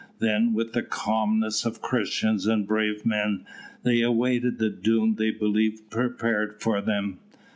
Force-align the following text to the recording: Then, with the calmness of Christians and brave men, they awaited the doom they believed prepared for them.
Then, 0.17 0.53
with 0.53 0.73
the 0.73 0.81
calmness 0.81 1.63
of 1.63 1.83
Christians 1.83 2.47
and 2.47 2.65
brave 2.67 3.05
men, 3.05 3.45
they 3.83 4.01
awaited 4.01 4.57
the 4.57 4.71
doom 4.71 5.13
they 5.19 5.29
believed 5.29 5.91
prepared 5.91 6.59
for 6.59 6.81
them. 6.81 7.19